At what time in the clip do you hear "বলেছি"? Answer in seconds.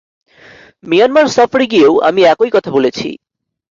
2.71-3.07